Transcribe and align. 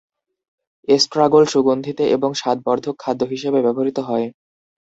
Estragole 0.87 1.43
সুগন্ধিতে 1.45 2.03
এবং 2.15 2.29
স্বাদবর্ধক 2.33 2.95
খাদ্য 2.99 3.21
হিসেবে 3.33 3.59
ব্যবহৃত 3.65 3.97
হয়। 4.09 4.27